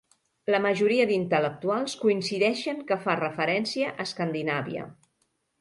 [0.53, 4.91] La majoria d'intel·lectuals coincideixen que fa referència a Escandinàvia.